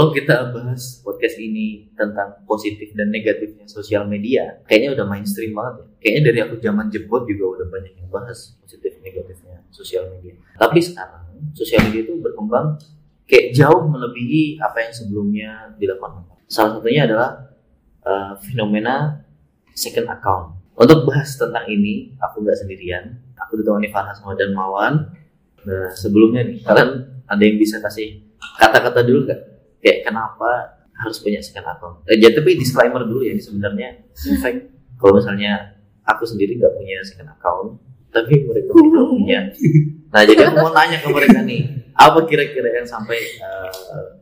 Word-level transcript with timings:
Kalau 0.00 0.16
kita 0.16 0.48
bahas 0.56 1.04
podcast 1.04 1.36
ini 1.36 1.92
tentang 1.92 2.40
positif 2.48 2.88
dan 2.96 3.12
negatifnya 3.12 3.68
sosial 3.68 4.08
media, 4.08 4.56
kayaknya 4.64 4.96
udah 4.96 5.04
mainstream 5.04 5.52
banget 5.52 5.84
ya. 5.84 5.86
Kayaknya 6.00 6.22
dari 6.24 6.38
aku 6.40 6.54
zaman 6.56 6.86
jebot 6.88 7.28
juga 7.28 7.44
udah 7.60 7.66
banyak 7.68 8.00
yang 8.00 8.08
bahas 8.08 8.56
positif 8.64 8.96
negatifnya 9.04 9.60
sosial 9.68 10.08
media. 10.08 10.40
Tapi 10.56 10.80
sekarang 10.80 11.52
sosial 11.52 11.84
media 11.84 12.08
itu 12.08 12.16
berkembang 12.16 12.80
kayak 13.28 13.52
jauh 13.52 13.84
melebihi 13.92 14.56
apa 14.64 14.88
yang 14.88 14.92
sebelumnya 14.96 15.50
dilakukan. 15.76 16.32
Salah 16.48 16.80
satunya 16.80 17.04
adalah 17.04 17.52
uh, 18.00 18.40
fenomena 18.40 19.20
second 19.76 20.08
account. 20.08 20.64
Untuk 20.80 21.04
bahas 21.04 21.36
tentang 21.36 21.68
ini, 21.68 22.16
aku 22.24 22.40
nggak 22.40 22.56
sendirian. 22.56 23.20
Aku 23.36 23.60
ditemani 23.60 23.92
Farhan 23.92 24.16
sama 24.16 24.32
dan 24.32 24.56
Mawan. 24.56 25.12
Nah, 25.68 25.92
sebelumnya 25.92 26.40
nih, 26.48 26.64
kalian 26.64 27.20
ada 27.28 27.42
yang 27.44 27.60
bisa 27.60 27.84
kasih 27.84 28.24
kata-kata 28.56 29.04
dulu 29.04 29.28
nggak? 29.28 29.49
Kayak 29.80 30.04
kenapa 30.04 30.50
harus 30.94 31.16
punya 31.18 31.40
second 31.40 31.64
account. 31.66 32.04
Eh, 32.04 32.16
ya, 32.16 32.28
tapi 32.30 32.54
disclaimer 32.54 33.00
dulu 33.02 33.20
ya, 33.20 33.32
ini 33.32 33.40
sebenarnya 33.40 33.88
in 34.22 34.36
fact 34.36 34.68
kalau 34.94 35.16
misalnya 35.16 35.74
aku 36.02 36.24
sendiri 36.24 36.54
nggak 36.54 36.72
punya 36.72 37.00
second 37.02 37.30
account, 37.30 37.68
tapi 38.08 38.44
mereka 38.44 38.70
punya. 39.08 39.48
Nah 40.06 40.22
jadi 40.22 40.40
aku 40.44 40.56
mau 40.58 40.70
tanya 40.70 40.96
ke 40.96 41.08
mereka 41.08 41.40
nih, 41.40 41.60
apa 41.92 42.18
kira-kira 42.24 42.68
yang 42.74 42.84
sampai 42.84 43.16
uh, 43.38 43.70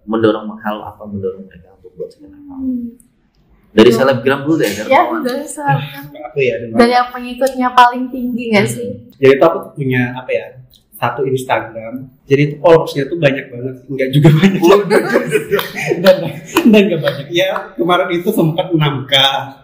mendorong 0.05 0.47
hal 0.56 0.77
apa 0.84 1.03
mendorong 1.03 1.45
mereka 1.45 1.75
untuk 1.75 1.91
buat 1.95 2.09
second 2.09 2.33
account? 2.33 2.67
Dari 3.69 3.91
selebgram 3.91 4.43
dulu 4.43 4.56
deh, 4.56 4.70
dari 4.70 4.89
Ya, 4.89 5.05
dari 5.20 5.45
selebgram. 5.45 6.05
aku 6.25 6.39
ya 6.41 6.55
Dari 6.72 6.93
yang 6.95 7.11
pengikutnya 7.11 7.69
paling 7.70 8.09
tinggi 8.09 8.45
gak 8.48 8.65
sih? 8.67 8.89
jadi 9.19 9.34
itu 9.34 9.45
aku 9.45 9.75
punya 9.75 10.15
apa 10.15 10.31
ya 10.31 10.47
satu 10.99 11.23
Instagram 11.25 12.19
jadi 12.29 12.43
itu 12.53 12.55
followersnya 12.61 13.09
tuh 13.09 13.17
banyak 13.17 13.47
banget 13.49 13.75
enggak 13.89 14.09
juga 14.13 14.29
banyak. 14.37 14.61
Dan 16.05 16.17
dan 16.69 16.81
enggak 16.85 17.01
banyak. 17.01 17.27
Ya 17.33 17.73
kemarin 17.73 18.09
itu 18.13 18.29
sempat 18.29 18.69
6k 18.69 19.15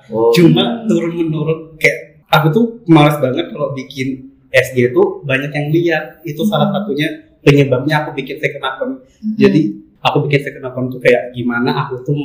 Oh, 0.08 0.32
cuma 0.32 0.84
turun 0.88 1.12
menurun 1.12 1.76
kayak 1.76 2.24
aku 2.32 2.48
tuh 2.52 2.64
malas 2.88 3.20
banget 3.20 3.52
kalau 3.52 3.76
bikin 3.76 4.32
SG 4.48 4.96
tuh 4.96 5.20
banyak 5.28 5.52
yang 5.52 5.68
lihat. 5.76 6.04
Itu 6.24 6.48
salah 6.48 6.72
satunya 6.72 7.36
penyebabnya 7.44 8.04
aku 8.04 8.16
bikin 8.16 8.40
second 8.40 8.64
account. 8.64 8.94
Jadi 9.36 9.76
aku 10.00 10.24
bikin 10.24 10.40
second 10.40 10.64
account 10.64 10.88
tuh 10.88 11.00
kayak 11.04 11.36
gimana 11.36 11.84
aku 11.84 12.00
tuh 12.00 12.16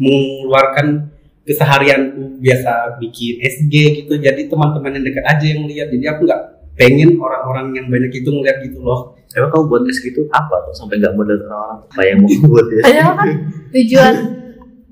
mengeluarkan 0.00 1.12
keseharianku 1.44 2.40
biasa 2.40 2.96
bikin 3.04 3.36
SG 3.44 3.74
gitu. 4.04 4.16
Jadi 4.16 4.48
teman-teman 4.48 4.96
yang 4.96 5.04
dekat 5.04 5.24
aja 5.28 5.44
yang 5.44 5.68
lihat. 5.68 5.92
Jadi 5.92 6.04
aku 6.08 6.24
nggak 6.24 6.42
pengen 6.78 7.18
orang-orang 7.18 7.74
yang 7.74 7.86
banyak 7.90 8.22
itu 8.22 8.30
ngeliat 8.30 8.62
gitu 8.62 8.78
loh. 8.80 9.18
Emang 9.34 9.50
kamu 9.52 9.64
buat 9.68 9.82
SG 9.90 10.14
itu 10.14 10.22
apa 10.32 10.56
tuh? 10.64 10.72
Sampai 10.72 11.02
nggak 11.02 11.12
modal 11.12 11.36
orang 11.44 11.84
apa 11.84 12.00
yang 12.06 12.18
mau 12.24 12.30
buat 12.48 12.66
ya? 12.70 12.82
Padahal 12.86 13.12
kan 13.18 13.28
tujuan 13.74 14.14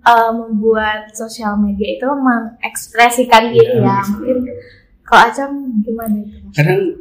uh, 0.04 0.30
membuat 0.34 1.00
sosial 1.16 1.56
media 1.56 1.96
itu 1.96 2.04
mengekspresikan 2.04 3.54
diri 3.54 3.80
ya. 3.80 4.02
Mungkin 4.04 4.38
kalau 5.06 5.22
Acam 5.30 5.50
gimana 5.86 6.18
itu? 6.18 6.50
kadang 6.50 6.98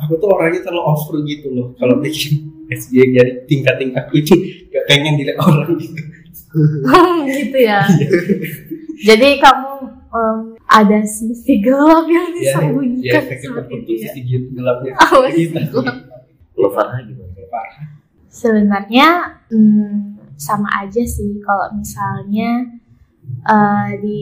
aku 0.00 0.16
tuh 0.16 0.28
orangnya 0.32 0.64
terlalu 0.64 0.82
over 0.88 1.16
gitu 1.28 1.48
loh. 1.52 1.66
Kalau 1.76 2.00
bikin 2.00 2.50
SG 2.72 2.94
jadi 3.12 3.32
tingkat-tingkatku 3.46 4.14
itu 4.24 4.34
gak 4.72 4.84
pengen 4.88 5.20
dilihat 5.20 5.38
orang 5.38 5.76
gitu. 5.76 6.02
Gitu 7.32 7.58
ya. 7.64 7.80
Jadi 9.00 9.40
kamu 9.40 9.72
um, 10.12 10.51
ada 10.68 10.98
sisi 11.04 11.60
gelap 11.60 12.06
yang 12.08 12.32
ya 12.32 12.58
disembunyikan 12.58 13.22
efek 13.26 13.38
seperti 13.44 13.52
tertentu 13.52 13.90
itu 13.90 13.92
ya. 13.92 14.02
sisi 14.08 14.20
gitu 14.24 14.48
gelapnya 14.56 14.92
Oh, 15.12 15.24
kita 15.28 15.60
Kalau 16.52 16.70
Farhan 16.70 17.02
gimana? 17.08 17.32
Sebenarnya 18.32 19.08
hmm, 19.52 20.16
sama 20.40 20.68
aja 20.80 21.02
sih. 21.04 21.42
Kalau 21.44 21.68
misalnya 21.76 22.80
eh, 23.44 23.90
di 24.00 24.20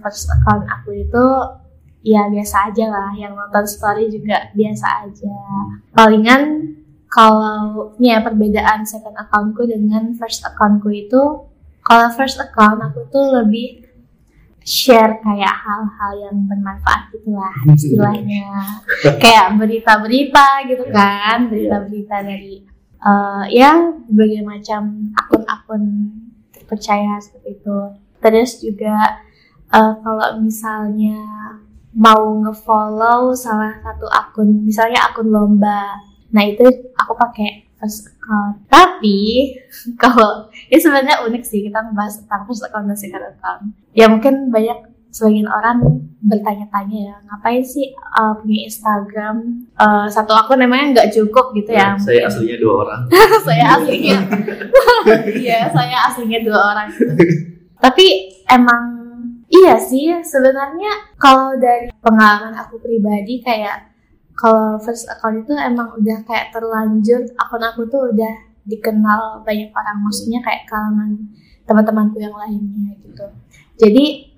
first 0.00 0.30
account 0.32 0.64
aku 0.68 0.96
itu 0.96 1.24
ya 2.06 2.32
biasa 2.32 2.72
aja 2.72 2.84
lah. 2.88 3.10
Yang 3.12 3.32
nonton 3.36 3.64
story 3.68 4.04
juga 4.08 4.48
biasa 4.56 4.86
aja. 5.04 5.36
Palingan 5.92 6.72
kalau 7.12 7.92
ini 8.00 8.08
ya 8.16 8.24
perbedaan 8.24 8.88
second 8.88 9.12
accountku 9.20 9.68
dengan 9.68 10.16
first 10.16 10.40
accountku 10.48 10.88
itu 10.88 11.44
kalau 11.84 12.08
first 12.16 12.40
account 12.40 12.80
aku 12.80 13.04
tuh 13.12 13.36
lebih 13.42 13.81
share 14.62 15.18
kayak 15.22 15.54
hal-hal 15.54 16.12
yang 16.18 16.36
bermanfaat 16.46 17.10
gitu 17.14 17.34
lah 17.34 17.54
istilahnya. 17.74 18.46
Kayak 19.22 19.58
berita-berita 19.58 20.48
gitu 20.70 20.84
kan 20.90 21.50
berita-berita 21.50 22.16
dari 22.22 22.62
eh, 23.02 23.44
ya 23.50 23.92
berbagai 24.08 24.42
macam 24.46 25.12
akun-akun 25.14 25.82
terpercaya 26.54 27.18
seperti 27.18 27.58
itu. 27.58 27.78
Terus 28.22 28.50
juga 28.62 29.22
eh, 29.70 29.94
kalau 30.00 30.38
misalnya 30.38 31.20
mau 31.92 32.40
ngefollow 32.40 33.36
salah 33.36 33.76
satu 33.84 34.08
akun 34.08 34.64
misalnya 34.64 35.12
akun 35.12 35.28
lomba 35.28 36.00
nah 36.32 36.40
itu 36.40 36.64
aku 36.96 37.12
pakai 37.12 37.68
account 37.82 38.62
tapi 38.70 39.50
kalau 40.02 40.46
ini 40.70 40.78
sebenarnya 40.78 41.26
unik 41.26 41.42
sih 41.42 41.66
kita 41.66 41.82
ngebahas 41.82 42.22
tentang 42.22 42.42
first 42.46 42.62
account 42.62 42.86
dan 42.86 42.94
second 42.94 43.24
account 43.26 43.62
ya 43.90 44.06
mungkin 44.06 44.54
banyak 44.54 44.92
sebagian 45.12 45.44
orang 45.44 46.08
bertanya-tanya 46.24 46.98
ya 47.12 47.16
ngapain 47.28 47.60
sih 47.60 47.92
uh, 48.16 48.32
punya 48.40 48.64
Instagram 48.64 49.68
uh, 49.76 50.08
satu 50.08 50.32
akun 50.32 50.56
namanya 50.56 50.96
nggak 50.96 51.10
cukup 51.12 51.52
gitu 51.52 51.76
ya 51.76 51.92
Saya 52.00 52.32
aslinya 52.32 52.56
dua 52.56 52.74
orang. 52.88 53.00
saya 53.46 53.64
aslinya 53.76 54.18
iya 55.44 55.68
saya 55.68 55.96
aslinya 56.08 56.40
dua 56.40 56.60
orang 56.72 56.88
gitu. 56.96 57.12
tapi 57.76 58.06
emang 58.48 58.84
iya 59.52 59.76
sih 59.76 60.16
sebenarnya 60.24 61.12
kalau 61.20 61.60
dari 61.60 61.92
pengalaman 62.00 62.56
aku 62.56 62.80
pribadi 62.80 63.44
kayak 63.44 63.91
kalau 64.36 64.80
first 64.80 65.06
account 65.08 65.44
itu 65.44 65.52
emang 65.54 65.92
udah 65.96 66.18
kayak 66.24 66.50
terlanjur 66.50 67.20
akun 67.36 67.62
aku 67.62 67.84
tuh 67.88 68.10
udah 68.12 68.34
dikenal 68.62 69.42
banyak 69.42 69.74
orang 69.74 69.98
maksudnya 70.06 70.38
kayak 70.40 70.64
kalangan 70.70 71.18
teman-temanku 71.66 72.18
yang 72.18 72.34
lainnya 72.34 72.94
gitu. 73.02 73.26
Jadi 73.78 74.34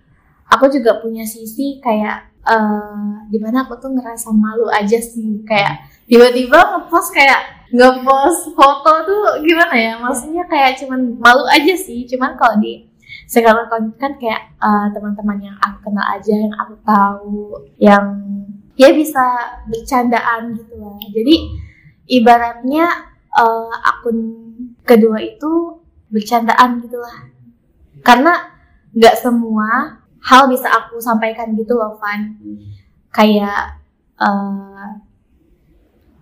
aku 0.48 0.68
juga 0.72 1.00
punya 1.00 1.24
sisi 1.24 1.80
kayak 1.80 2.32
eh 2.44 3.12
di 3.32 3.40
mana 3.40 3.64
aku 3.64 3.80
tuh 3.80 3.92
ngerasa 3.92 4.32
malu 4.32 4.68
aja 4.68 5.00
sih. 5.00 5.40
Kayak 5.44 5.88
tiba-tiba 6.08 6.56
ngepost 6.56 7.12
kayak 7.12 7.68
ngepost 7.72 8.52
foto 8.52 8.92
tuh 9.08 9.22
gimana 9.44 9.74
ya? 9.76 9.92
Maksudnya 10.00 10.44
kayak 10.48 10.76
cuman 10.80 11.16
malu 11.20 11.44
aja 11.48 11.74
sih. 11.76 12.04
Cuman 12.08 12.36
kalau 12.36 12.60
di 12.60 12.88
sekarang 13.24 13.68
kan 13.96 14.12
kayak 14.20 14.52
eh, 14.60 14.86
teman-teman 14.92 15.38
yang 15.40 15.56
aku 15.60 15.88
kenal 15.88 16.06
aja 16.12 16.34
yang 16.34 16.54
aku 16.60 16.74
tahu 16.84 17.36
yang 17.80 18.04
ya 18.74 18.90
bisa 18.90 19.24
bercandaan 19.70 20.54
gitu 20.58 20.74
lah. 20.78 20.98
Jadi 21.10 21.34
ibaratnya 22.10 22.86
eh, 23.34 23.74
akun 23.82 24.18
kedua 24.82 25.18
itu 25.22 25.80
bercandaan 26.10 26.82
gitu 26.82 26.98
lah. 26.98 27.30
Karena 28.04 28.34
nggak 28.94 29.16
semua 29.18 29.98
hal 30.24 30.48
bisa 30.48 30.70
aku 30.70 30.98
sampaikan 31.02 31.54
gitu 31.54 31.74
loh 31.78 31.98
Van. 31.98 32.38
Kayak 33.14 33.78
eh, 34.18 34.90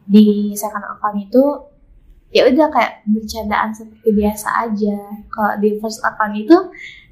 di 0.06 0.52
second 0.52 0.84
account 0.84 1.19
itu 1.20 1.44
ya 2.32 2.48
udah 2.48 2.69
kayak 2.72 3.05
bercandaan 3.08 3.72
seperti 3.72 4.08
biasa 4.12 4.48
aja. 4.69 4.96
Kalau 5.28 5.52
di 5.60 5.76
first 5.81 6.00
account 6.05 6.37
itu 6.37 6.56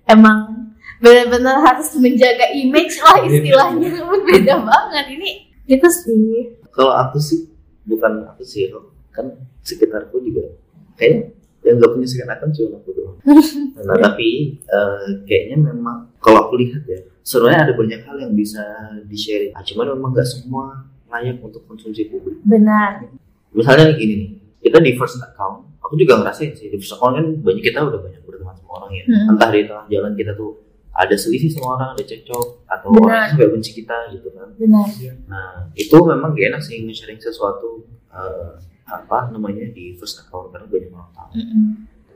emang 0.08 0.69
benar-benar 1.00 1.56
harus 1.64 1.96
menjaga 1.96 2.52
image 2.52 3.00
lah 3.00 3.24
istilahnya 3.24 3.88
beda 4.28 4.54
banget 4.60 5.04
ini 5.16 5.30
itu 5.64 5.88
sih 5.88 6.54
Kalau 6.70 6.94
aku 6.94 7.18
sih 7.18 7.50
bukan 7.88 8.22
aku 8.30 8.46
sih 8.46 8.70
kan 9.10 9.26
sekitarku 9.66 10.22
juga 10.22 10.54
kayaknya 10.94 11.34
yang 11.60 11.76
nggak 11.76 11.92
punya 11.92 12.06
second 12.08 12.32
account 12.32 12.52
cuma 12.56 12.78
aku 12.80 12.90
doang. 12.96 13.16
Nah 13.80 13.96
tapi 13.96 14.60
eh, 14.60 15.08
kayaknya 15.24 15.72
memang 15.72 16.08
kalau 16.20 16.48
aku 16.48 16.60
lihat 16.60 16.84
ya 16.84 17.00
sebenarnya 17.24 17.68
ada 17.68 17.74
banyak 17.76 18.00
hal 18.04 18.16
yang 18.20 18.32
bisa 18.32 18.62
di 19.04 19.16
share. 19.16 19.52
Ah, 19.56 19.64
cuman 19.64 19.96
memang 19.96 20.12
nggak 20.16 20.28
semua 20.28 20.84
layak 21.10 21.42
untuk 21.42 21.64
konsumsi 21.66 22.06
publik. 22.08 22.38
benar 22.46 23.02
Misalnya 23.50 23.98
gini 23.98 24.14
nih, 24.14 24.30
kita 24.62 24.78
di 24.78 24.94
first 24.94 25.18
account, 25.18 25.66
aku 25.82 25.98
juga 25.98 26.22
ngerasain 26.22 26.54
sih 26.54 26.70
di 26.70 26.78
first 26.78 26.94
account 26.94 27.18
kan 27.18 27.26
banyak 27.42 27.66
kita 27.66 27.82
udah 27.82 27.98
banyak 27.98 28.22
berteman 28.22 28.54
sama 28.54 28.70
orang 28.78 28.90
ya. 28.94 29.04
Hmm. 29.10 29.30
Entah 29.34 29.48
di 29.50 29.60
tengah 29.66 29.86
jalan 29.90 30.12
kita 30.14 30.32
tuh 30.38 30.50
ada 30.90 31.14
selisih 31.14 31.54
sama 31.54 31.78
orang, 31.78 31.90
ada 31.94 32.04
cekcok 32.04 32.46
atau 32.66 32.88
Benar. 32.90 33.06
orang 33.06 33.28
sampai 33.30 33.48
benci 33.50 33.70
kita 33.78 33.96
gitu 34.10 34.28
kan. 34.34 34.48
benar 34.58 34.86
Nah, 35.30 35.50
itu 35.78 35.96
memang 36.02 36.34
gak 36.34 36.46
enak 36.50 36.62
sih 36.62 36.82
nge-sharing 36.82 37.20
sesuatu 37.22 37.86
eh, 38.10 38.52
apa 38.90 39.30
namanya 39.30 39.70
di 39.70 39.94
first 39.94 40.18
account 40.26 40.50
karena 40.50 40.66
banyak 40.66 40.90
orang 40.90 41.12
tahu. 41.14 41.30
Mm-mm. 41.38 41.66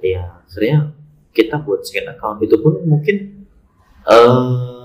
Ya, 0.03 0.43
sebenarnya 0.51 0.81
kita 1.31 1.63
buat 1.63 1.87
second 1.87 2.13
account 2.19 2.39
itu 2.43 2.57
pun 2.59 2.83
mungkin 2.85 3.47
eh 4.05 4.85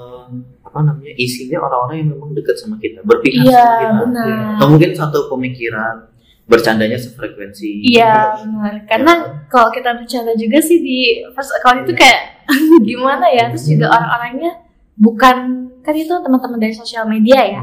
apa 0.70 0.86
namanya 0.86 1.14
isinya 1.18 1.66
orang-orang 1.66 2.06
yang 2.06 2.10
memang 2.14 2.30
dekat 2.38 2.56
sama 2.62 2.78
kita, 2.78 3.02
berpihak 3.02 3.42
iya 3.42 3.66
sama 3.66 3.82
kita. 3.82 4.02
benar 4.06 4.30
Atau 4.54 4.68
mungkin 4.70 4.92
satu 4.94 5.20
pemikiran, 5.34 6.09
bercandanya 6.50 6.98
sefrekuensi. 6.98 7.86
Iya 7.86 8.42
benar. 8.42 8.74
Karena 8.90 9.14
kalau 9.48 9.70
kita 9.70 9.94
bercanda 9.94 10.34
juga 10.34 10.58
sih 10.60 10.82
di 10.82 11.00
first 11.32 11.54
account 11.54 11.86
itu 11.86 11.94
kayak 11.94 12.50
gimana 12.90 13.30
ya? 13.30 13.54
Terus 13.54 13.70
juga 13.70 13.94
orang-orangnya 13.94 14.52
bukan 14.98 15.38
kan 15.80 15.94
itu 15.94 16.10
teman-teman 16.10 16.58
dari 16.58 16.74
sosial 16.74 17.06
media 17.06 17.40
ya. 17.46 17.62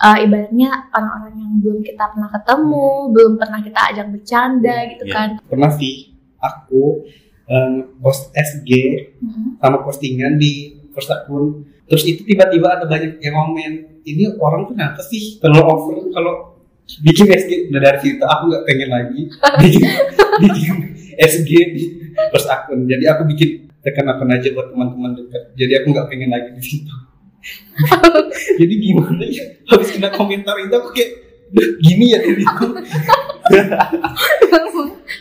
Eh, 0.00 0.16
ibaratnya 0.24 0.88
orang-orang 0.96 1.34
yang 1.36 1.52
belum 1.60 1.78
kita 1.84 2.08
pernah 2.08 2.30
ketemu 2.32 2.88
belum 3.12 3.32
pernah 3.36 3.60
kita 3.60 3.80
ajak 3.92 4.06
bercanda 4.08 4.76
gitu 4.88 5.04
Iya. 5.04 5.12
kan. 5.12 5.28
Pernah 5.44 5.70
sih 5.74 5.94
aku 6.38 7.04
eh, 7.44 7.72
post 7.98 8.30
SG 8.32 8.70
Mm-mm. 9.20 9.58
sama 9.58 9.82
postingan 9.82 10.38
di 10.38 10.78
first 10.94 11.10
akun 11.10 11.66
terus 11.84 12.06
itu 12.06 12.22
tiba-tiba 12.22 12.78
ada 12.78 12.86
banyak 12.86 13.18
yang 13.18 13.34
komen 13.34 13.72
ini 14.02 14.24
orang 14.38 14.64
tuh 14.64 14.74
kenapa 14.74 15.02
sih 15.02 15.36
kalau 15.36 15.58
over? 15.66 15.98
Kalau 16.08 16.34
bikin 16.98 17.26
SG 17.30 17.52
udah 17.70 17.80
dari 17.80 17.98
situ 18.02 18.24
aku 18.26 18.42
nggak 18.50 18.64
pengen 18.66 18.88
lagi. 18.90 19.20
Bikin, 19.62 19.82
bikin 20.42 20.74
SG 21.14 21.50
di 21.74 21.82
first 22.34 22.50
akun. 22.50 22.90
Jadi 22.90 23.04
aku 23.06 23.22
bikin 23.30 23.70
tekan 23.80 24.10
akun 24.10 24.30
aja 24.34 24.50
buat 24.50 24.74
teman-teman 24.74 25.14
dekat. 25.14 25.42
Jadi 25.54 25.72
aku 25.78 25.86
nggak 25.94 26.08
pengen 26.10 26.30
lagi 26.34 26.50
di 26.56 26.62
situ. 26.64 26.94
Jadi 28.60 28.74
gimana 28.76 29.24
ya? 29.24 29.44
Habis 29.70 29.96
kena 29.96 30.10
komentar 30.12 30.58
itu 30.60 30.74
aku 30.76 30.90
kayak 30.92 31.10
"Duh, 31.50 31.66
gini 31.82 32.14
ya 32.14 32.22
diriku 32.22 32.62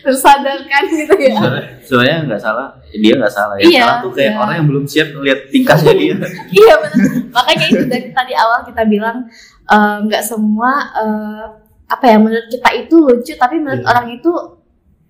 tersadarkan 0.05 0.83
gitu 0.93 1.15
ya. 1.17 1.41
Sebenarnya 1.81 2.17
nggak 2.29 2.41
salah, 2.41 2.77
dia 2.93 3.13
nggak 3.17 3.33
salah 3.33 3.57
ya. 3.57 3.65
Iya, 3.65 3.81
salah 3.81 3.97
tuh 4.05 4.11
kayak 4.13 4.31
iya. 4.33 4.37
orang 4.37 4.55
yang 4.61 4.67
belum 4.69 4.85
siap 4.85 5.09
ngeliat 5.09 5.39
tingkahnya 5.49 5.93
dia. 5.97 6.15
iya 6.53 6.73
benar 6.85 7.19
makanya 7.33 7.65
itu 7.69 7.85
dari 7.85 8.09
tadi 8.11 8.33
awal 8.35 8.59
kita 8.65 8.83
bilang 8.89 9.17
eh, 9.69 9.97
nggak 10.03 10.23
semua 10.23 10.71
eh, 10.93 11.45
apa 11.85 12.05
ya 12.05 12.17
menurut 12.17 12.47
kita 12.47 12.69
itu 12.75 12.95
lucu 12.97 13.33
tapi 13.33 13.57
menurut 13.57 13.81
Iya. 13.81 13.89
orang 13.89 14.07
itu 14.11 14.31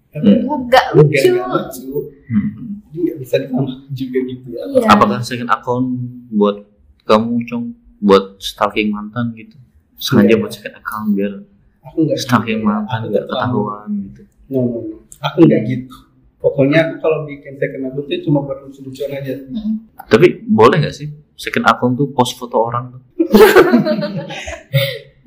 Hmm. 0.09 0.25
nggak 0.25 0.41
Enggak, 0.49 0.85
lucu 0.95 1.29
enggak 1.29 1.49
lucu 1.69 1.87
Hmm. 2.25 2.49
nggak 2.89 3.15
bisa 3.17 3.35
ditambah 3.37 3.75
juga 3.91 4.19
gitu 4.25 4.45
ya 4.49 4.61
Iya. 4.65 4.87
Apakah 4.89 5.19
second 5.21 5.49
account 5.49 5.87
buat 6.31 6.57
kamu 7.03 7.45
cong 7.45 7.63
buat 7.99 8.39
stalking 8.39 8.89
mantan 8.89 9.31
gitu? 9.33 9.53
Sengaja 9.95 10.33
Iya. 10.33 10.39
buat 10.39 10.51
second 10.51 10.75
account 10.75 11.07
biar 11.13 11.33
aku 11.79 11.97
nggak 12.05 12.17
stalking 12.17 12.59
gitu. 12.59 12.67
mantan 12.67 12.99
nggak 13.05 13.23
ketahuan 13.25 13.87
gitu. 14.03 14.21
no, 14.47 14.57
no, 14.57 14.77
no. 14.81 14.95
aku 15.19 15.37
nggak 15.43 15.61
gitu 15.65 15.95
pokoknya 16.37 16.79
aku 16.81 16.93
kalau 16.99 17.17
bikin 17.23 17.53
second 17.55 17.81
account 17.83 18.07
itu 18.07 18.23
cuma 18.23 18.39
buat 18.41 18.57
lucu-lucuan 18.63 19.11
aja. 19.13 19.33
Tapi 20.07 20.27
boleh 20.47 20.77
nggak 20.79 20.95
sih 20.95 21.07
second 21.35 21.65
account 21.65 21.93
tuh 21.95 22.09
post 22.09 22.33
foto 22.33 22.57
orang 22.57 22.83
tuh? 22.89 23.01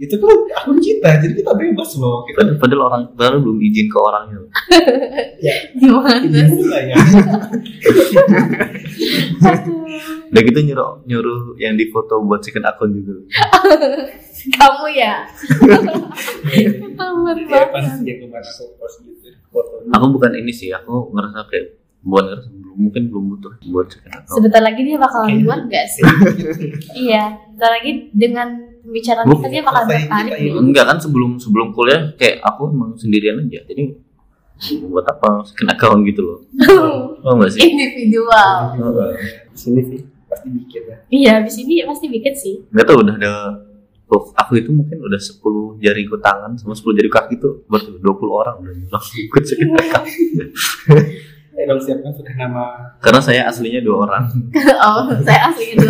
Itu 0.02 0.18
kan 0.18 0.34
akun 0.58 0.82
kita 0.82 1.22
jadi 1.22 1.30
kita 1.30 1.52
bebas 1.54 1.94
loh. 1.94 2.26
Kita 2.26 2.42
Padahal, 2.42 2.58
padahal 2.58 2.82
orang 2.90 3.02
padahal 3.14 3.38
belum 3.38 3.58
izin 3.62 3.86
ke 3.86 3.98
orangnya. 4.02 4.36
loh. 4.42 4.50
gimana? 5.78 6.18
Iya, 6.26 6.78
ya. 6.90 6.96
Udah 10.32 10.42
gitu 10.42 10.58
nyuruh 10.64 10.90
nyuruh 11.06 11.40
yang 11.62 11.78
di 11.78 11.86
foto 11.94 12.18
buat 12.26 12.42
second 12.42 12.66
account 12.66 12.92
juga. 12.98 13.14
kamu 14.58 14.86
ya? 14.90 15.22
Ya 16.58 17.62
ya 18.02 18.14
aku 18.42 18.64
post 18.80 19.06
gitu 19.06 19.28
Aku 19.92 20.04
bukan 20.10 20.32
ini 20.34 20.50
sih, 20.50 20.72
aku 20.72 21.12
ngerasa 21.14 21.46
kayak 21.46 21.81
buat 22.02 22.26
belum 22.50 22.76
mungkin 22.78 23.02
belum 23.08 23.24
butuh 23.36 23.52
buat 23.70 23.88
account. 23.88 24.26
sebentar 24.26 24.58
lagi 24.58 24.80
dia 24.82 24.98
bakalan 24.98 25.46
buat 25.46 25.60
gak 25.70 25.86
sih 25.86 26.02
iya 27.06 27.38
sebentar 27.46 27.70
lagi 27.78 27.90
dengan 28.10 28.48
pembicaraan 28.82 29.24
Bu- 29.30 29.38
kita 29.38 29.48
dia 29.48 29.62
bakal 29.62 29.82
tertarik. 29.86 30.32
Enggak 30.58 30.84
kan 30.90 30.98
sebelum 30.98 31.38
sebelum 31.38 31.70
kuliah 31.70 32.10
kayak 32.18 32.42
aku 32.42 32.66
emang 32.66 32.98
sendirian 32.98 33.38
aja. 33.38 33.62
Jadi 33.70 33.94
buat 34.90 35.06
apa 35.06 35.46
second 35.46 35.70
account 35.70 36.00
gitu 36.02 36.20
loh. 36.22 36.38
Oh 37.22 37.38
enggak 37.38 37.54
sih? 37.54 37.62
individual 37.62 38.74
di 39.54 39.54
sini 39.54 39.80
sih 39.86 40.00
pasti 40.26 40.48
bikin 40.50 40.82
ya 40.90 40.96
iya 41.12 41.30
abis 41.38 41.54
ini 41.62 41.86
pasti 41.86 42.10
bikin 42.10 42.34
sih 42.34 42.54
Enggak 42.74 42.90
tahu 42.90 42.98
udah 43.06 43.14
ada 43.14 43.32
oh, 44.10 44.22
aku 44.34 44.58
itu 44.58 44.74
mungkin 44.74 44.98
udah 44.98 45.20
10 45.20 45.38
jariku 45.78 46.18
tangan 46.18 46.58
sama 46.58 46.74
10 46.74 46.98
jari 46.98 47.06
kaki 47.06 47.38
tuh 47.38 47.62
berarti 47.70 47.94
20 47.94 48.02
orang 48.26 48.56
udah 48.58 48.74
ikut 49.14 49.42
second 49.46 49.70
account. 51.52 51.58
eh 51.58 51.64
kalau 51.64 51.78
siapkan 51.78 52.12
sudah 52.12 52.34
nama 52.34 52.64
Karena 52.98 53.20
saya 53.20 53.42
aslinya 53.46 53.80
dua 53.80 53.96
orang. 54.02 54.24
oh 54.88 55.04
saya 55.20 55.40
asli 55.46 55.76
itu 55.76 55.84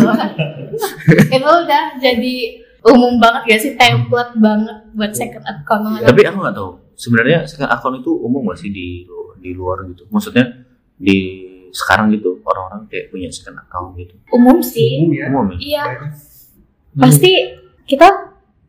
itu 1.35 1.47
udah 1.47 1.83
jadi 1.97 2.35
umum 2.83 3.15
banget 3.15 3.41
gak 3.47 3.61
sih 3.61 3.71
template 3.73 4.35
banget 4.35 4.77
buat 4.91 5.11
second 5.11 5.41
account 5.41 6.03
Tapi 6.03 6.21
aku 6.21 6.37
nggak 6.37 6.51
tahu 6.53 6.71
sebenarnya 6.93 7.47
second 7.47 7.71
account 7.71 7.95
itu 7.97 8.11
umum 8.13 8.43
gak 8.45 8.59
sih 8.59 8.69
di 8.69 9.07
di 9.39 9.51
luar 9.51 9.83
gitu. 9.85 10.03
Maksudnya 10.07 10.67
di 10.93 11.17
sekarang 11.69 12.11
gitu 12.11 12.37
orang-orang 12.43 12.85
kayak 12.85 13.09
punya 13.09 13.27
second 13.27 13.57
account 13.57 13.97
gitu. 13.97 14.13
umum 14.29 14.61
sih 14.61 15.01
umum 15.01 15.11
ya 15.11 15.25
Umum 15.27 15.45
ya? 15.49 15.57
iya 15.59 15.83
Hmm. 16.93 17.01
pasti 17.01 17.33
kita 17.83 18.22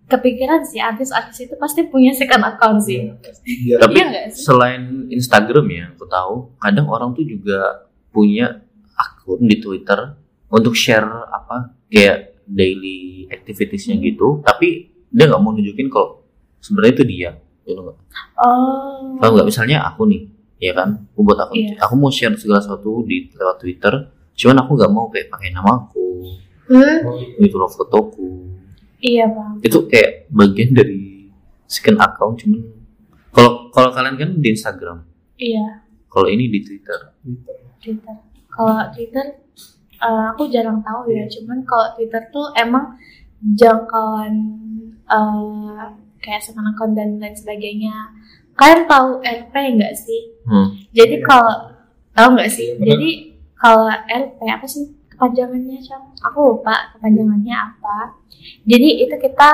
kepikiran 0.05 0.61
sih 0.63 0.79
artis-artis 0.79 1.49
itu 1.49 1.55
pasti 1.57 1.89
punya 1.89 2.13
second 2.13 2.45
account 2.45 2.81
sih. 2.81 3.09
Biar 3.45 3.79
Tapi 3.81 3.97
iya. 3.97 4.05
Nggak 4.09 4.25
sih? 4.33 4.43
selain 4.45 4.83
Instagram 5.09 5.67
ya, 5.69 5.85
aku 5.93 6.05
tahu 6.05 6.35
kadang 6.59 6.87
orang 6.87 7.13
tuh 7.13 7.25
juga 7.25 7.89
punya 8.09 8.61
akun 8.95 9.43
di 9.43 9.59
Twitter 9.59 10.15
untuk 10.47 10.73
share 10.73 11.09
apa 11.27 11.73
kayak 11.89 12.37
daily 12.45 13.25
activitiesnya 13.27 13.97
gitu, 13.99 14.39
tapi 14.41 14.87
dia 15.09 15.25
nggak 15.27 15.41
mau 15.41 15.51
nunjukin 15.51 15.89
kalau 15.89 16.23
sebenarnya 16.61 16.93
itu 16.93 17.05
dia, 17.05 17.31
gitu 17.63 17.81
nggak? 17.81 17.97
oh. 18.39 19.17
Tahu 19.19 19.31
nggak? 19.35 19.47
Misalnya 19.49 19.83
aku 19.83 20.05
nih, 20.05 20.29
ya 20.61 20.77
kan, 20.77 21.09
aku 21.11 21.21
buat 21.23 21.39
akun, 21.41 21.57
Iya. 21.57 21.75
aku 21.81 21.95
mau 21.97 22.13
share 22.13 22.37
segala 22.37 22.61
sesuatu 22.61 23.03
di 23.03 23.33
lewat 23.33 23.57
Twitter, 23.59 23.95
cuman 24.33 24.57
aku 24.63 24.71
nggak 24.77 24.93
mau 24.93 25.09
kayak 25.09 25.27
pakai 25.27 25.49
namaku, 25.51 26.07
hmm, 26.69 26.99
Oh, 27.03 27.19
gitu 27.41 27.57
loh 27.57 27.67
fotoku, 27.67 28.54
iya 29.05 29.29
bang 29.29 29.61
itu 29.61 29.79
kayak 29.85 30.33
bagian 30.33 30.73
dari 30.73 31.29
second 31.69 32.01
account, 32.01 32.41
cuman 32.41 32.61
kalau 33.29 33.69
kalau 33.69 33.91
kalian 33.93 34.17
kan 34.17 34.31
di 34.41 34.49
Instagram, 34.49 35.05
iya 35.37 35.85
kalau 36.09 36.31
ini 36.31 36.47
di 36.47 36.63
Twitter. 36.63 37.11
Twitter. 37.83 38.15
Kalau 38.47 38.87
Twitter, 38.95 39.27
eh, 39.99 40.25
aku 40.31 40.47
jarang 40.47 40.79
tahu 40.79 41.11
ya. 41.11 41.27
Cuman 41.27 41.67
kalau 41.67 41.91
Twitter 41.99 42.23
tuh 42.31 42.55
emang 42.55 42.95
jangkauan 43.43 44.35
eh, 45.05 45.85
kayak 46.23 46.41
second 46.41 46.71
account 46.71 46.95
dan 46.95 47.19
lain 47.19 47.35
sebagainya. 47.35 48.15
Kalian 48.55 48.87
tahu 48.87 49.19
RP 49.21 49.55
nggak 49.75 49.95
sih? 49.99 50.21
Hmm. 50.47 50.71
Jadi 50.95 51.19
Iya. 51.19 51.27
kalau 51.27 51.55
tahu 52.15 52.29
nggak 52.39 52.51
sih? 52.55 52.79
Iya. 52.79 52.95
Jadi 52.95 53.11
kalau 53.59 53.91
RP 53.91 54.39
apa 54.47 54.67
sih 54.71 54.87
kepanjangannya? 55.25 55.78
Cang? 55.81 56.04
Aku 56.21 56.38
lupa 56.52 56.93
kepanjangannya 56.93 57.54
apa. 57.57 58.21
Jadi 58.69 59.09
itu 59.09 59.14
kita 59.16 59.50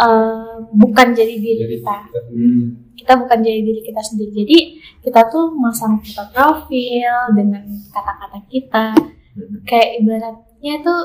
eh, 0.00 0.54
bukan 0.72 1.06
jadi 1.12 1.34
diri 1.36 1.60
Jadi 1.60 1.74
kita. 1.78 1.96
hmm. 2.32 2.64
kita 2.96 3.12
bukan 3.20 3.38
jadi 3.44 3.60
diri 3.60 3.80
kita 3.84 4.00
sendiri. 4.00 4.32
Jadi 4.32 4.58
kita 5.04 5.28
tuh 5.28 5.52
masang 5.52 6.00
foto 6.00 6.24
profil 6.32 7.14
dengan 7.36 7.62
kata-kata 7.92 8.38
kita. 8.48 8.86
Hmm. 9.34 9.66
kayak 9.66 9.98
ibaratnya 9.98 10.74
tuh 10.78 11.00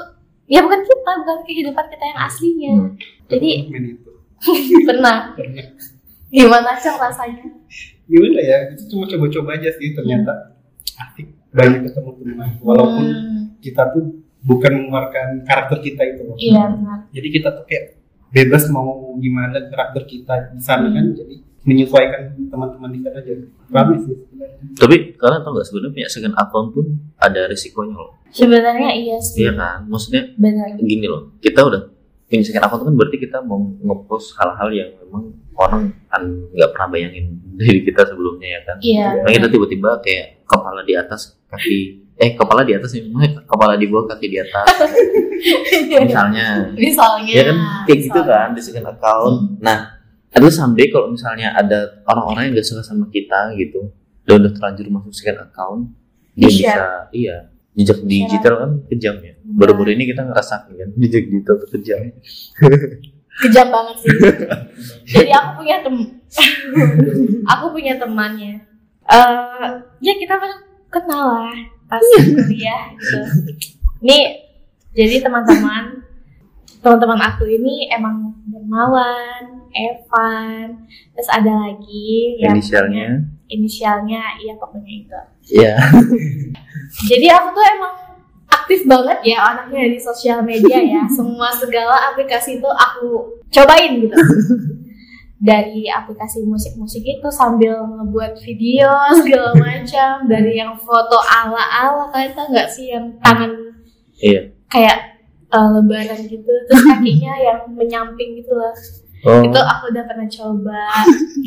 ya 0.46 0.62
bukan 0.62 0.86
kita 0.86 1.12
bukan 1.26 1.38
kehidupan 1.44 1.86
kita 1.90 2.06
yang 2.06 2.20
aslinya. 2.22 2.74
Jadi 3.26 3.52
Main 3.68 3.86
itu. 3.98 4.12
Pernah. 4.88 5.34
Pernah. 5.34 5.66
gimana 6.30 6.78
cok 6.78 6.96
rasanya? 7.02 7.42
Gimana 8.06 8.40
ya? 8.42 8.58
Itu 8.70 8.86
cuma 8.94 9.10
coba-coba 9.10 9.58
aja 9.58 9.74
sih 9.74 9.98
ternyata. 9.98 10.62
Asik. 10.94 11.34
Banyak 11.50 11.90
ketemu 11.90 12.10
teman. 12.22 12.50
Walaupun 12.62 13.06
Hmm, 13.10 13.44
kita 13.60 13.92
tuh 13.92 14.04
bukan 14.42 14.72
mengeluarkan 14.80 15.44
karakter 15.44 15.78
kita 15.80 16.02
itu 16.08 16.22
loh. 16.24 16.36
iya 16.36 16.64
benar 16.68 16.98
jadi 17.10 17.28
kita 17.30 17.50
tuh 17.54 17.66
kayak 17.66 17.86
bebas 18.30 18.64
mau 18.68 18.88
gimana 19.16 19.58
karakter 19.64 20.04
kita 20.06 20.34
di 20.50 20.62
sana 20.62 20.86
Hmm. 20.86 20.94
kan 20.94 21.06
jadi 21.14 21.36
menyesuaikan 21.62 22.22
teman-teman 22.48 22.90
di 22.90 23.00
sana 23.00 23.20
jadi 23.20 23.44
rame 23.68 23.96
sih 24.00 24.16
sebenarnya. 24.16 24.64
Tapi 24.76 24.96
kalian 25.14 25.42
tau 25.42 25.52
gak 25.54 25.66
sebenarnya 25.66 25.92
punya 25.94 26.10
second 26.10 26.36
account 26.36 26.68
pun 26.72 26.86
ada 27.18 27.42
risikonya 27.46 27.96
loh. 27.96 28.12
sebenarnya 28.30 28.90
iya 28.94 29.18
sih 29.20 29.44
Iya 29.44 29.52
kan? 29.54 29.80
Maksudnya 29.86 30.24
benar 30.36 30.68
gini 30.78 31.06
loh, 31.06 31.36
kita 31.38 31.60
udah 31.62 31.82
punya 32.26 32.44
second 32.44 32.64
account 32.64 32.84
kan 32.86 32.94
berarti 32.96 33.18
kita 33.18 33.38
mau 33.42 33.60
ngepost 33.60 34.38
hal-hal 34.38 34.70
yang 34.72 34.90
memang 35.00 35.24
orang 35.54 35.84
kan 36.08 36.22
nggak 36.50 36.70
pernah 36.72 36.88
bayangin 36.90 37.26
dari 37.60 37.82
kita 37.82 38.02
sebelumnya 38.06 38.48
ya 38.50 38.62
kan. 38.64 38.78
iya 38.80 39.06
Nah 39.20 39.30
kita 39.30 39.48
tiba-tiba 39.48 40.00
kayak 40.00 40.26
kepala 40.46 40.82
di 40.82 40.94
atas 40.94 41.22
kaki 41.46 42.08
eh 42.20 42.36
kepala 42.36 42.68
di 42.68 42.76
atas 42.76 42.92
kepala 43.48 43.80
di 43.80 43.88
bawah 43.88 44.12
kaki 44.12 44.28
di 44.28 44.38
atas. 44.44 44.68
Misalnya. 46.04 46.68
Misalnya. 46.76 47.34
Ya 47.34 47.44
kan 47.48 47.58
kayak 47.88 48.00
gitu 48.04 48.20
misalnya. 48.20 48.44
kan 48.44 48.50
di 48.52 48.62
second 48.62 48.88
account 48.92 49.38
nah 49.64 49.80
ada 50.30 50.48
someday 50.54 50.94
kalau 50.94 51.10
misalnya 51.10 51.56
ada 51.58 52.06
orang-orang 52.06 52.52
yang 52.52 52.62
gak 52.62 52.68
suka 52.70 52.86
sama 52.86 53.10
kita 53.10 53.56
gitu 53.58 53.90
dan 54.30 54.46
udah 54.46 54.52
terlanjur 54.54 54.86
masuk 54.94 55.14
second 55.16 55.42
account 55.42 55.90
dia 56.38 56.50
bisa 56.54 56.86
iya 57.10 57.50
jejak 57.74 58.04
digital 58.04 58.54
kan 58.60 58.72
kejam 58.92 59.16
ya. 59.24 59.34
Baru-baru 59.40 59.96
ini 59.96 60.12
kita 60.12 60.28
ngerasain 60.28 60.70
kan 60.76 60.90
jejak 61.00 61.24
digital 61.32 61.56
tuh 61.64 61.70
kejam. 61.80 62.00
Kejam 63.40 63.68
banget 63.72 63.96
sih. 64.04 64.10
Jadi 65.16 65.32
aku 65.32 65.50
punya 65.64 65.76
tem 65.80 65.96
aku 67.56 67.66
punya 67.72 67.94
temannya. 67.96 68.54
Eh 69.08 69.72
ya 70.04 70.14
kita 70.20 70.36
baru 70.36 70.56
kenal 70.92 71.24
lah 71.40 71.79
pas 71.90 72.00
kuliah 72.00 72.94
gitu. 72.94 73.20
Ini 74.06 74.20
jadi 74.94 75.26
teman-teman 75.26 76.06
teman-teman 76.80 77.20
aku 77.20 77.44
ini 77.44 77.92
emang 77.92 78.32
Dermawan, 78.48 79.68
Evan, 79.70 80.88
terus 81.12 81.30
ada 81.30 81.52
lagi 81.68 82.40
yang 82.40 82.56
inisialnya? 82.56 83.08
inisialnya 83.52 84.22
iya 84.40 84.54
pokoknya 84.56 84.94
itu. 84.94 85.20
Iya. 85.60 85.76
Jadi 87.10 87.28
aku 87.30 87.48
tuh 87.54 87.66
emang 87.66 87.94
aktif 88.50 88.86
banget 88.90 89.20
ya 89.22 89.38
anaknya 89.54 89.94
di 89.94 90.00
sosial 90.02 90.42
media 90.42 90.80
ya. 90.82 91.04
Semua 91.18 91.54
segala 91.54 92.14
aplikasi 92.14 92.58
itu 92.58 92.70
aku 92.70 93.38
cobain 93.50 93.92
gitu 94.06 94.18
dari 95.40 95.88
aplikasi 95.88 96.44
musik-musik 96.44 97.00
itu 97.00 97.28
sambil 97.32 97.80
ngebuat 97.80 98.36
video 98.44 98.92
segala 99.24 99.56
macam. 99.56 100.28
Dari 100.28 100.60
yang 100.60 100.76
foto 100.76 101.16
ala-ala 101.16 102.12
kalian 102.12 102.36
tau 102.36 102.48
nggak 102.52 102.70
sih 102.70 102.92
yang 102.92 103.16
tangan 103.24 103.52
iya. 104.20 104.52
kayak 104.68 105.24
eh, 105.48 105.70
lebaran 105.80 106.22
gitu 106.28 106.52
terus 106.68 106.84
kakinya 106.84 107.34
yang 107.40 107.60
menyamping 107.72 108.36
gitu 108.38 108.52
loh. 108.54 108.76
Oh. 109.28 109.44
Itu 109.44 109.60
aku 109.60 109.92
udah 109.92 110.04
pernah 110.08 110.28
coba. 110.32 110.84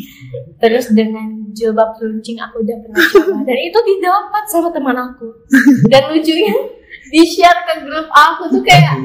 Terus 0.61 0.93
dengan 0.93 1.49
jilbab 1.57 1.97
runcing 1.97 2.37
aku 2.37 2.61
udah 2.61 2.77
pernah 2.85 3.01
coba. 3.01 3.49
Dan 3.49 3.59
itu 3.65 3.79
didapat 3.81 4.45
sama 4.45 4.69
teman 4.69 4.93
aku. 4.93 5.33
Dan 5.89 6.13
lucunya 6.13 6.53
di 7.13 7.23
share 7.25 7.65
ke 7.65 7.75
grup 7.85 8.09
aku 8.13 8.53
tuh 8.53 8.63
kayak 8.65 8.97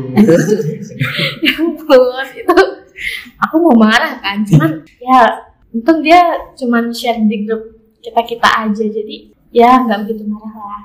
ya 1.44 1.52
ampun 1.60 2.28
itu 2.36 2.56
aku 3.42 3.56
mau 3.62 3.76
marah 3.78 4.18
kan 4.22 4.42
cuman 4.44 4.82
ya 4.98 5.48
untung 5.74 6.02
dia 6.02 6.52
cuman 6.58 6.90
share 6.90 7.22
di 7.26 7.46
grup 7.46 7.78
kita 8.02 8.22
kita 8.24 8.48
aja 8.48 8.86
jadi 8.88 9.38
ya 9.52 9.84
nggak 9.84 10.08
begitu 10.08 10.24
marah 10.28 10.54
lah. 10.54 10.84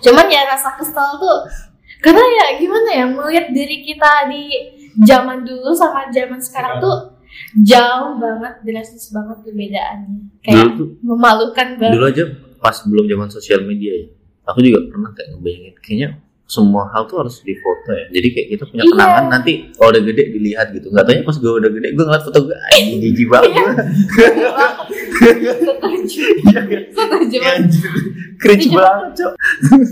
Cuman 0.00 0.26
ya 0.28 0.48
rasa 0.48 0.76
kesel 0.76 1.18
tuh 1.18 1.38
karena 2.02 2.22
ya 2.22 2.44
gimana 2.58 2.88
ya 2.90 3.04
melihat 3.06 3.54
diri 3.54 3.86
kita 3.86 4.26
di 4.26 4.42
zaman 5.06 5.46
dulu 5.46 5.70
sama 5.72 6.10
zaman 6.10 6.42
sekarang 6.42 6.82
tuh 6.82 7.16
jauh 7.64 8.18
banget 8.20 8.54
drastis 8.66 9.08
banget 9.14 9.40
perbedaannya. 9.40 10.20
Kayak 10.44 10.56
dulu 10.56 10.70
tuh 10.76 10.88
memalukan 11.00 11.68
banget. 11.78 11.94
dulu 11.96 12.06
aja 12.06 12.24
pas 12.62 12.76
belum 12.86 13.06
zaman 13.10 13.28
sosial 13.30 13.60
media 13.66 13.92
ya 13.94 14.06
aku 14.46 14.58
juga 14.62 14.78
pernah 14.90 15.10
kayak 15.14 15.28
ngebayangin 15.34 15.74
kayaknya 15.82 16.08
semua 16.44 16.84
hal 16.86 17.04
tuh 17.04 17.18
harus 17.18 17.40
difoto 17.40 17.90
ya. 17.90 18.06
Jadi 18.10 18.28
kayak 18.30 18.48
kita 18.50 18.64
punya 18.66 18.82
Iya. 18.82 18.92
kenangan 18.92 19.24
nanti 19.28 19.52
kalau 19.72 19.88
udah 19.90 20.02
gede 20.02 20.22
dilihat 20.30 20.66
gitu. 20.70 20.86
Nggak 20.88 21.04
taunya 21.06 21.22
pas 21.22 21.36
gue 21.36 21.52
udah 21.54 21.70
gede 21.70 21.88
gue 21.90 22.04
ngeliat 22.04 22.22
foto 22.22 22.38
gue 22.42 22.56
anjing 22.70 22.98
jijik 23.04 23.26
banget. 23.26 23.52
Iya. 23.52 23.68
setuju 26.02 26.20
setuju 26.92 27.38
cringe 28.36 28.66
Iya. 28.66 28.76
banget 28.76 29.10
cok. 29.14 29.32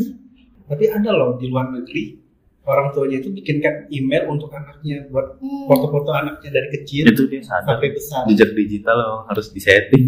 Tapi 0.70 0.84
ada 0.86 1.10
loh 1.10 1.34
di 1.34 1.46
luar 1.46 1.66
negeri 1.68 2.14
orang 2.62 2.92
tuanya 2.92 3.18
itu 3.18 3.32
bikinkan 3.32 3.90
email 3.90 4.28
untuk 4.28 4.46
anaknya 4.50 5.02
buat 5.08 5.34
Hmm. 5.36 5.66
foto-foto 5.66 6.12
anaknya 6.12 6.50
dari 6.52 6.68
kecil 6.72 7.08
itu 7.08 7.26
dia 7.26 7.40
sadar. 7.40 7.74
sampai 7.74 7.88
besar. 7.90 8.22
Jejak 8.24 8.54
digital 8.54 8.94
loh, 8.94 9.18
harus 9.26 9.50
disetting. 9.50 10.06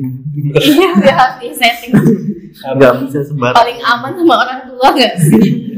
Iya 0.53 0.89
harus 1.11 1.37
di 1.41 1.49
setting 1.51 1.93
nggak 2.53 2.93
bisa 3.03 3.25
sembarang 3.25 3.57
paling 3.57 3.81
aman 3.81 4.13
sama 4.13 4.35
orang 4.39 4.61
tua 4.69 4.89
gak 4.93 5.15
sih 5.19 5.73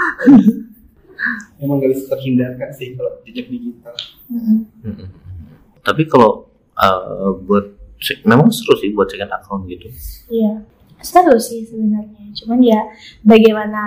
emang 1.62 1.76
gak 1.78 1.90
bisa 1.92 2.04
terhindarkan 2.10 2.70
sih 2.72 2.96
kalau 2.96 3.12
jejak 3.22 3.46
digital 3.46 3.94
Mm-mm. 4.32 4.58
Mm-mm. 4.80 5.08
tapi 5.84 6.08
kalau 6.08 6.48
uh, 6.74 7.36
buat 7.44 7.76
memang 8.24 8.48
seru 8.48 8.80
sih 8.80 8.96
buat 8.96 9.12
second 9.12 9.28
account 9.30 9.68
gitu 9.68 9.92
Iya, 10.32 10.64
seru 11.04 11.36
sih 11.36 11.68
sebenarnya. 11.68 12.32
Cuman 12.32 12.64
ya 12.64 12.80
bagaimana 13.20 13.84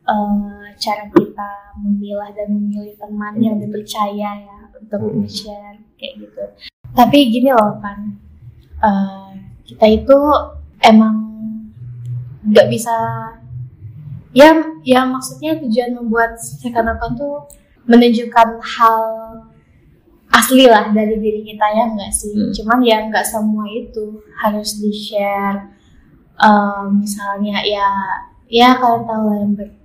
eh, 0.00 0.64
cara 0.80 1.04
kita 1.12 1.50
memilah 1.76 2.32
dan 2.32 2.56
memilih 2.56 2.96
teman 2.96 3.36
yang 3.36 3.60
dipercaya 3.60 4.30
ya 4.40 4.58
untuk 4.72 4.96
Hmm. 4.96 5.28
share 5.28 5.76
kayak 6.00 6.24
gitu. 6.24 6.40
Tapi 6.96 7.28
gini 7.28 7.52
loh 7.52 7.76
kan, 7.78 8.16
eh, 8.80 9.30
kita 9.68 9.86
itu 9.92 10.18
emang 10.80 11.16
nggak 12.48 12.66
bisa 12.72 12.96
ya 14.30 14.50
ya 14.86 15.00
maksudnya 15.06 15.58
tujuan 15.58 15.96
membuat 15.98 16.38
second 16.38 16.86
account 16.86 17.18
tuh 17.18 17.36
menunjukkan 17.86 18.62
hal 18.62 19.02
asli 20.30 20.70
lah 20.70 20.94
dari 20.94 21.18
diri 21.18 21.42
kita 21.42 21.66
ya 21.74 21.90
enggak 21.90 22.14
sih? 22.14 22.30
Hmm. 22.30 22.54
cuman 22.54 22.78
ya 22.86 22.96
enggak 23.02 23.26
semua 23.26 23.66
itu 23.66 24.22
harus 24.38 24.78
di 24.78 24.94
share 24.94 25.74
misalnya 26.94 27.60
ya 27.66 27.88
ya 28.48 28.78
kalian 28.78 29.04
tahu 29.04 29.22
lah 29.28 29.36
yang 29.44 29.52
ber- 29.58 29.78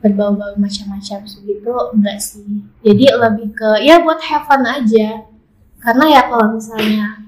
berbau-bau 0.00 0.56
macam-macam 0.56 1.26
segitu 1.28 1.74
enggak 1.92 2.18
sih? 2.22 2.64
Jadi 2.80 3.04
lebih 3.10 3.52
ke 3.52 3.84
ya 3.84 4.00
buat 4.00 4.22
have 4.22 4.46
fun 4.48 4.64
aja. 4.64 5.26
Karena 5.80 6.04
ya 6.08 6.22
kalau 6.28 6.56
misalnya 6.56 7.26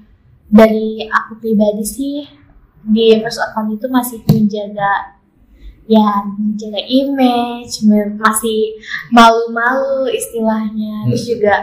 dari 0.49 1.05
aku 1.09 1.37
pribadi 1.41 1.85
sih 1.85 2.25
di 2.83 3.17
first 3.21 3.41
account 3.41 3.73
itu 3.73 3.87
masih 3.89 4.21
menjaga 4.25 5.21
ya 5.83 6.07
menjaga 6.39 6.79
image 6.79 7.83
masih 8.15 8.79
malu-malu 9.11 10.07
istilahnya 10.09 11.07
terus 11.11 11.27
juga 11.27 11.55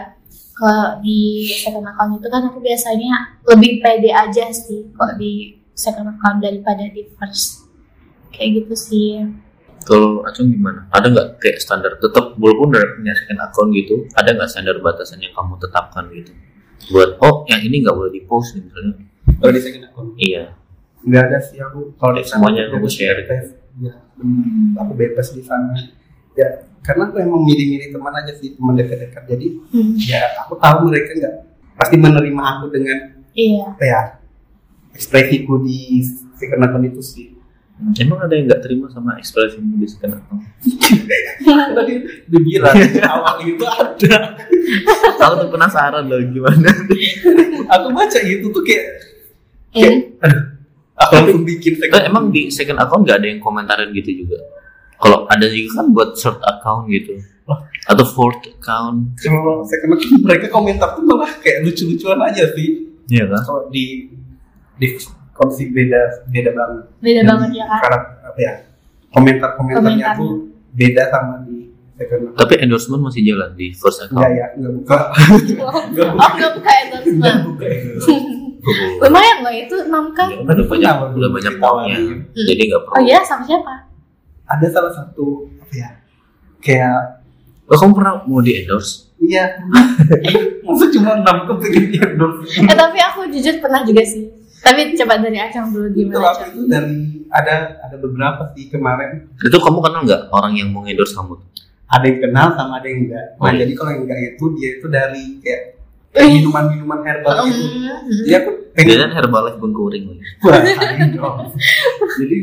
kalau 0.53 1.01
di 1.01 1.49
second 1.49 1.89
account 1.89 2.21
itu 2.21 2.27
kan 2.29 2.41
aku 2.45 2.61
biasanya 2.61 3.41
lebih 3.49 3.81
pede 3.81 4.13
aja 4.13 4.45
sih 4.53 4.85
kalau 4.93 5.17
di 5.17 5.57
second 5.73 6.13
account 6.13 6.37
daripada 6.37 6.85
di 6.85 7.01
first 7.17 7.65
kayak 8.29 8.61
gitu 8.61 8.73
sih 8.77 9.11
Kalau 9.81 10.21
Acung 10.21 10.53
gimana? 10.53 10.85
Ada 10.93 11.09
nggak 11.09 11.27
kayak 11.41 11.57
standar 11.57 11.97
tetap 11.97 12.37
walaupun 12.37 12.69
udah 12.69 12.85
punya 13.01 13.17
second 13.17 13.41
account 13.41 13.73
gitu, 13.73 14.05
ada 14.13 14.29
nggak 14.37 14.45
standar 14.45 14.77
batasan 14.77 15.17
yang 15.25 15.33
kamu 15.33 15.57
tetapkan 15.57 16.05
gitu? 16.13 16.37
Buat 16.93 17.17
oh 17.17 17.49
yang 17.49 17.65
ini 17.65 17.81
nggak 17.81 17.97
boleh 17.97 18.13
di 18.13 18.21
post 18.21 18.61
misalnya. 18.61 19.01
kalau 19.41 19.49
di 19.49 19.57
second 19.57 19.89
account 19.89 20.09
Iya. 20.21 20.53
nggak 21.01 21.23
ada 21.33 21.39
sih 21.41 21.57
aku 21.57 21.97
kalau 21.97 22.13
di 22.13 22.21
Semuanya 22.21 22.69
aku 22.69 22.85
share. 22.85 23.25
Ya 23.79 23.93
aku 24.81 24.91
bebas 24.97 25.31
di 25.31 25.43
sana. 25.45 25.75
Ya 26.35 26.67
karena 26.81 27.07
aku 27.07 27.21
emang 27.21 27.45
milih-milih 27.45 27.93
teman 27.93 28.13
aja 28.17 28.33
sih 28.35 28.57
teman 28.57 28.75
dekat-dekat. 28.75 29.23
Jadi 29.29 29.47
Hmm, 29.71 29.95
ya 30.01 30.21
aku 30.43 30.57
tahu 30.59 30.91
mereka 30.91 31.15
nggak 31.15 31.35
pasti 31.77 31.95
menerima 31.95 32.41
aku 32.43 32.65
dengan 32.73 32.97
iya. 33.31 33.71
apa 33.71 33.83
ya 33.85 34.01
ekspresiku 34.91 35.63
di 35.63 36.03
second 36.35 36.61
account 36.67 36.85
itu 36.91 37.01
sih. 37.01 37.27
Emang 37.97 38.21
ada 38.21 38.37
yang 38.37 38.45
nggak 38.45 38.61
terima 38.61 38.85
sama 38.93 39.17
ekspresimu 39.17 39.81
di 39.81 39.87
second 39.89 40.21
account? 40.21 40.43
tadi 41.77 41.93
dibilang 42.29 42.77
awal 43.09 43.41
itu 43.41 43.65
ada. 43.65 44.37
Aku 45.17 45.33
tuh 45.41 45.49
penasaran 45.49 46.05
loh 46.05 46.21
gimana. 46.29 46.69
aku 47.73 47.87
baca 47.89 48.19
itu 48.21 48.45
tuh 48.53 48.61
kayak 48.61 48.85
Iya. 49.71 50.11
Aku 51.01 51.11
langsung 51.17 51.43
bikin 51.43 51.73
second 51.75 51.97
Eh, 51.97 52.05
emang 52.05 52.25
di 52.29 52.47
second 52.47 52.77
account 52.77 53.01
nggak 53.03 53.17
ada 53.17 53.27
yang 53.27 53.39
komentarin 53.39 53.89
gitu 53.91 54.21
juga? 54.21 54.37
Kalau 54.95 55.25
ada 55.25 55.45
juga 55.45 55.69
kan 55.75 55.85
buat 55.89 56.13
third 56.13 56.37
account 56.39 56.85
gitu, 56.87 57.17
atau 57.83 58.05
fourth 58.05 58.45
account, 58.45 59.17
kalau 59.17 59.65
second 59.65 59.97
account 59.97 60.21
mereka 60.21 60.45
komentar 60.47 60.93
tuh 60.93 61.01
malah 61.01 61.33
kayak 61.41 61.65
lucu-lucuan 61.65 62.21
aja 62.21 62.45
sih. 62.53 62.85
Iya 63.09 63.25
kan? 63.27 63.41
kalau 63.41 63.61
di 63.67 64.13
diskusi 64.77 65.69
beda 65.69 66.01
beda 66.27 66.51
banget. 66.53 66.83
Beda 66.97 67.17
Jadi, 67.17 67.27
banget 67.27 67.49
ya 67.51 67.65
kan 67.65 67.79
karak- 67.81 68.09
apa 68.23 68.39
ya 68.39 68.53
komentar 69.09 69.49
komentarnya 69.57 70.07
tuh 70.15 70.31
beda 70.71 71.03
sama 71.09 71.33
di 71.43 71.57
second 71.97 72.21
account. 72.23 72.37
Tapi 72.37 72.53
endorsement 72.61 73.01
masih 73.03 73.21
jalan 73.25 73.49
di 73.53 73.67
first 73.73 73.99
enggak 74.03 74.13
account. 74.13 74.37
ya 74.37 74.45
enggak 74.53 74.73
buka. 74.77 74.97
Oh 75.65 75.83
nggak 76.29 76.51
buka 76.55 76.71
endorsement. 76.79 77.39
Buka 77.49 77.65
lumayan 78.99 79.37
loh 79.39 79.49
itu 79.49 79.75
6 79.75 79.89
kan 80.11 80.27
Ya, 80.27 80.37
udah 80.43 80.65
banyak 80.65 80.95
udah 81.11 81.29
banyak 81.29 81.53
ditawarin? 81.53 81.97
poinnya. 81.97 81.97
Jadi 82.37 82.61
nggak 82.63 82.81
perlu. 82.83 82.93
oh 82.93 83.01
iya 83.01 83.19
sama 83.21 83.43
siapa 83.43 83.73
ada 84.45 84.67
salah 84.67 84.91
satu 84.91 85.25
apa 85.57 85.73
ya 85.73 85.89
kayak 86.59 87.23
Oh, 87.65 87.79
kamu 87.79 87.95
pernah 87.95 88.19
mau 88.21 88.39
di 88.39 88.51
endorse? 88.53 89.15
iya 89.17 89.47
maksud 90.65 90.91
cuma 90.91 91.15
enam 91.15 91.45
tuh 91.45 91.55
pengen 91.57 91.87
di 91.87 91.97
endorse 91.97 92.59
eh 92.59 92.75
tapi 92.75 92.99
aku 92.99 93.29
jujur 93.29 93.57
pernah 93.57 93.81
juga 93.81 94.03
sih 94.03 94.27
tapi 94.59 94.91
coba 94.93 95.17
dari 95.17 95.39
Acang 95.39 95.71
dulu 95.71 95.87
itu 95.87 96.03
gimana 96.03 96.29
Acang 96.29 96.51
itu 96.51 96.61
dari 96.65 96.97
ada 97.27 97.55
ada 97.79 97.95
beberapa 97.95 98.45
sih 98.51 98.67
kemarin 98.67 99.25
Itu 99.39 99.55
kamu 99.55 99.79
kenal 99.79 100.01
nggak 100.03 100.21
orang 100.29 100.53
yang 100.53 100.69
mau 100.69 100.83
endorse 100.83 101.13
kamu? 101.13 101.39
ada 101.87 102.05
yang 102.05 102.19
kenal 102.21 102.47
sama 102.53 102.77
ada 102.77 102.87
yang 102.87 102.99
enggak 103.03 103.25
nah 103.31 103.39
Oh, 103.39 103.47
iya. 103.47 103.57
jadi 103.57 103.73
kalau 103.73 103.89
yang 103.89 104.01
enggak 104.03 104.19
itu 104.29 104.45
dia 104.53 104.69
itu 104.73 104.87
dari 104.87 105.23
kayak. 105.39 105.61
Minuman-minuman 106.13 106.99
herbal 107.01 107.47
gitu 107.47 107.65
Hmm. 108.01 108.23
dia 108.23 108.37
aku 108.39 108.51
Dia 108.71 108.87
pengen 108.87 108.97
kan 109.01 109.11
Herbalife 109.13 109.57
Bengkuring. 109.57 110.05
Wah, 110.41 110.59
dong. 111.11 111.37
jadi 112.17 112.35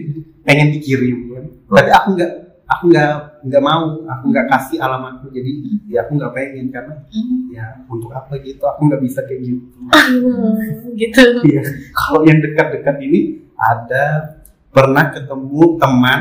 pengen 0.42 0.68
dikirim 0.70 1.18
kan. 1.30 1.44
tapi 1.70 1.90
aku 1.90 2.08
nggak 2.14 2.32
aku 2.66 2.82
nggak 2.87 3.10
nggak 3.44 3.62
mau 3.62 3.84
aku 4.02 4.25
nggak 4.28 4.46
kasih 4.46 4.76
alamatku 4.78 5.28
jadi 5.28 5.50
ya 5.87 6.04
aku 6.04 6.16
nggak 6.16 6.32
pengen 6.32 6.68
karena 6.68 6.94
Hmm. 7.06 7.48
ya 7.48 7.64
untuk 7.87 8.08
apa 8.10 8.37
gitu 8.38 8.60
aku 8.62 8.80
nggak 8.87 9.02
bisa 9.02 9.20
kayak 9.22 9.40
gitu 9.42 9.76
Hmm, 9.80 10.56
gitu 10.94 11.20
Iya. 11.44 11.62
kalau 11.92 12.20
yang 12.22 12.38
dekat-dekat 12.38 12.96
ini 13.00 13.20
ada 13.54 14.37
pernah 14.68 15.08
ketemu 15.10 15.62
teman 15.76 16.20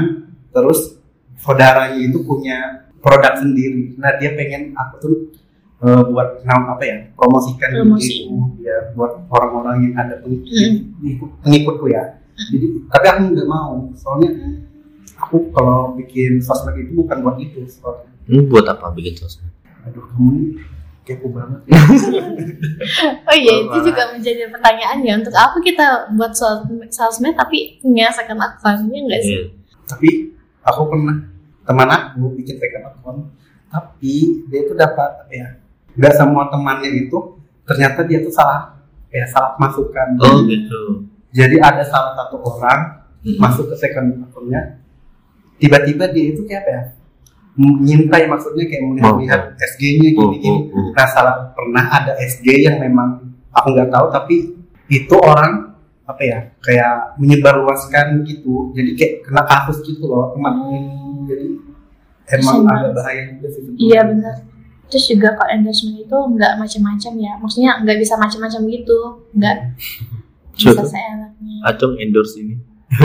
terus 0.49 0.95
saudaranya 1.37 1.99
itu 1.99 2.19
punya 2.21 2.57
produk 2.97 3.35
sendiri 3.35 3.95
nah 3.95 4.15
dia 4.15 4.31
pengen 4.33 4.71
aku 4.73 4.93
tuh 4.97 5.15
eh, 5.79 6.03
buat 6.05 6.41
nam 6.41 6.61
apa 6.69 6.83
ya? 6.83 6.97
Promosikan 7.13 7.69
Promosi. 7.71 8.25
gitu 8.25 8.33
ya 8.59 8.91
buat 8.91 9.25
orang-orang 9.27 9.75
yang 9.83 9.95
ada 9.95 10.15
pengikut 10.17 10.47
Hmm. 10.47 10.75
pengikut- 10.97 11.33
pengikutku 11.41 11.85
ya. 11.87 12.03
Jadi 12.37 12.65
tapi 12.87 13.05
aku 13.07 13.21
nggak 13.31 13.47
mau. 13.47 13.89
Soalnya 13.93 14.29
aku 15.15 15.49
kalau 15.49 15.93
bikin 15.93 16.37
sosmed 16.37 16.77
itu 16.77 16.93
bukan 16.95 17.17
buat 17.21 17.37
itu 17.37 17.61
soalnya. 17.67 18.09
Hmm, 18.25 18.45
buat 18.45 18.65
apa 18.65 18.91
bikin 18.91 19.15
sosmed? 19.15 19.49
aduh 19.81 20.03
kamu 20.03 20.59
kepo 21.01 21.31
banget 21.31 21.63
Oh 23.23 23.31
iya, 23.33 23.53
itu 23.63 23.77
juga 23.81 24.11
menjadi 24.11 24.49
pertanyaan 24.49 24.99
ya. 24.99 25.13
Untuk 25.15 25.31
apa 25.31 25.55
kita 25.59 25.85
buat 26.11 26.33
sos- 26.33 26.67
sosmed 26.89 27.33
tapi 27.33 27.79
punya 27.79 28.09
second 28.09 28.35
account-nya 28.37 28.99
enggak 28.99 29.21
sih? 29.21 29.35
Iya. 29.37 29.43
tapi 29.87 30.09
aku 30.61 30.81
pernah 30.85 31.15
teman 31.63 31.87
aku 31.87 32.35
bikin 32.35 32.55
second 32.57 32.85
account 32.85 33.19
tapi 33.67 34.13
dia 34.45 34.59
itu 34.61 34.73
dapat 34.73 35.09
apa 35.17 35.31
ya 35.31 35.47
nggak 35.97 36.13
semua 36.13 36.47
temannya 36.47 36.89
itu 36.95 37.17
ternyata 37.63 38.05
dia 38.05 38.21
tuh 38.21 38.31
salah 38.31 38.77
ya 39.09 39.25
salah 39.25 39.57
masukkan 39.57 40.13
Oh 40.19 40.45
gitu. 40.45 41.09
jadi 41.29 41.57
ada 41.59 41.83
salah 41.83 42.13
satu 42.13 42.37
orang 42.39 42.95
Hmm. 43.17 43.33
masuk 43.41 43.67
ke 43.67 43.75
second 43.75 44.13
accountnya 44.23 44.77
tiba-tiba 45.57 46.05
dia 46.07 46.31
itu 46.31 46.45
kayak 46.45 46.63
apa 46.63 46.71
ya 46.71 46.83
menyintai 47.57 48.29
maksudnya 48.29 48.63
kayak 48.63 48.83
melihat-lihat 48.85 49.41
SG-nya 49.57 50.13
Oh, 50.13 50.29
gini-gini 50.29 50.69
oh, 50.69 50.77
oh. 50.77 50.89
nah 50.93 51.07
salah 51.09 51.35
pernah 51.51 51.89
ada 51.89 52.13
SG 52.15 52.45
yang 52.61 52.77
memang 52.77 53.33
aku 53.49 53.73
nggak 53.73 53.89
tahu 53.89 54.05
tapi 54.13 54.53
itu 54.87 55.15
orang 55.17 55.73
apa 56.05 56.21
ya 56.23 56.39
kayak 56.61 57.17
menyebarluaskan 57.17 58.21
gitu 58.23 58.71
jadi 58.71 58.93
kayak 58.93 59.13
kena 59.25 59.43
kasus 59.43 59.81
gitu 59.81 60.05
loh 60.05 60.31
teman 60.31 60.53
Hmm. 60.53 61.25
jadi 61.25 61.47
emang 62.37 62.55
Kasian 62.61 62.69
agak 62.69 62.91
bahaya 62.93 63.21
juga 63.33 63.47
sih. 63.49 63.61
Iya 63.81 64.01
benar. 64.05 64.35
Terus 64.87 65.05
juga 65.05 65.35
kalau 65.35 65.51
endorsement 65.51 65.99
itu 65.99 66.15
nggak 66.15 66.53
macam-macam 66.55 67.13
ya, 67.19 67.31
maksudnya 67.37 67.71
nggak 67.83 67.97
bisa 67.99 68.13
macam-macam 68.15 68.61
gitu, 68.67 68.99
nggak 69.35 69.55
bisa 70.55 70.83
seenaknya. 70.83 71.55
Acung 71.63 71.99
endorse 71.99 72.39
ini. 72.39 72.55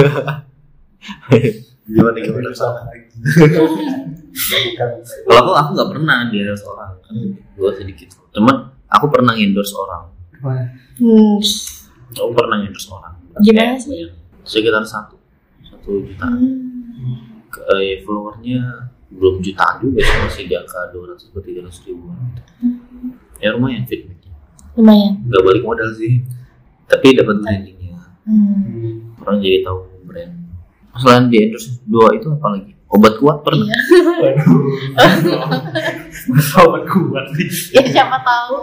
gimana 1.82 2.16
gimana? 2.16 2.48
Lagi 2.54 3.10
Bukan. 4.42 4.88
Kalau 5.26 5.38
aku 5.38 5.50
aku 5.52 5.70
nggak 5.74 5.90
pernah 5.90 6.16
di 6.30 6.36
endorse 6.40 6.64
orang. 6.64 6.90
Kan 7.02 7.14
gue 7.36 7.70
sedikit. 7.76 8.08
Cuman 8.32 8.56
aku 8.88 9.06
pernah 9.10 9.34
endorse 9.34 9.74
orang. 9.74 10.02
Wah, 10.42 10.66
Hmm. 10.92 11.38
Aku 12.12 12.30
pernah 12.32 12.60
endorse 12.60 12.88
orang. 12.88 13.14
Gimana 13.40 13.74
Kayak 13.74 13.82
sih? 13.82 14.06
Sekitar 14.44 14.84
satu 14.84 15.16
satu 15.62 16.04
juta. 16.04 16.26
Hmm. 16.28 17.42
Ke- 17.48 17.64
eh, 17.74 18.00
followernya 18.00 18.91
belum 19.12 19.44
jutaan 19.44 19.76
juga 19.84 20.00
sih 20.00 20.16
masih 20.24 20.44
di 20.48 20.54
angka 20.56 20.90
200 20.90 21.30
atau 21.30 21.42
300 21.44 21.86
ribuan 21.88 22.16
gitu. 22.32 22.52
Ya 23.42 23.48
lumayan 23.52 23.84
feedbacknya. 23.84 24.32
Lumayan. 24.78 25.12
Nggak 25.28 25.42
balik 25.44 25.62
modal 25.66 25.90
sih. 25.94 26.24
Tapi 26.88 27.06
dapat 27.16 27.36
brandingnya. 27.40 27.98
Hmm. 28.24 29.16
Orang 29.20 29.42
jadi 29.42 29.66
tahu 29.66 29.78
brand. 30.08 30.32
Selain 31.00 31.24
di 31.32 31.36
endorse 31.40 31.80
dua 31.88 32.12
itu 32.16 32.28
apa 32.32 32.46
lagi? 32.52 32.72
Obat 32.92 33.14
kuat 33.16 33.40
pernah. 33.40 33.64
Iya. 33.64 33.80
Waduh. 34.20 35.40
Sobat 36.52 36.84
kuat 36.84 37.26
nih. 37.32 37.48
Ya 37.72 37.82
siapa 37.88 38.20
tahu. 38.20 38.56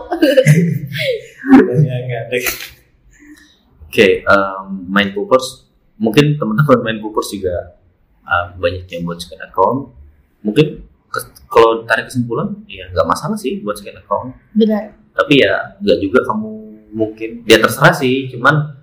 Oke, 3.89 4.21
em, 4.21 4.65
main 4.85 5.09
poopers. 5.17 5.65
Mungkin 5.97 6.37
teman-teman 6.37 6.79
main 6.85 6.99
poopers 7.01 7.33
juga 7.33 7.81
em, 8.21 8.47
banyak 8.61 8.85
yang 8.85 9.01
buat 9.09 9.17
second 9.17 9.41
account. 9.49 9.98
Mungkin 10.39 10.67
ke- 11.07 11.31
kalau 11.45 11.83
tarik 11.83 12.07
kesimpulan, 12.07 12.53
ya 12.65 12.87
nggak 12.89 13.03
masalah 13.03 13.35
sih 13.35 13.59
buat 13.59 13.75
second 13.75 13.99
account. 13.99 14.29
Benar. 14.53 14.93
Tapi 15.11 15.41
ya 15.41 15.75
nggak 15.77 15.99
juga 15.99 16.19
kamu 16.23 16.51
mungkin, 16.93 17.29
ya 17.43 17.57
terserah 17.57 17.91
sih. 17.91 18.29
Cuman 18.29 18.77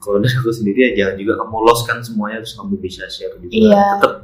kalau 0.00 0.16
dari 0.18 0.32
aku 0.32 0.48
sendiri 0.48 0.90
ya 0.90 0.90
jangan 0.96 1.14
juga 1.16 1.32
kamu 1.38 1.56
lost 1.60 1.84
kan 1.84 2.00
semuanya 2.00 2.40
terus 2.40 2.56
kamu 2.56 2.74
bisa 2.76 3.04
share 3.06 3.36
juga. 3.36 3.52
Iya. 3.52 3.84
Tetap 4.00 4.14